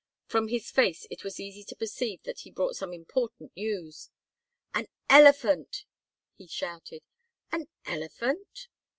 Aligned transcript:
From 0.25 0.47
his 0.47 0.71
face 0.71 1.05
it 1.11 1.23
was 1.23 1.39
easy 1.39 1.63
to 1.63 1.75
perceive 1.75 2.23
that 2.23 2.39
he 2.39 2.49
brought 2.49 2.75
some 2.75 2.91
important 2.91 3.51
news. 3.55 4.09
"An 4.73 4.87
elephant!" 5.11 5.85
he 6.35 6.47
shouted. 6.47 7.03
"An 7.51 7.67
elephant?" 7.85 8.67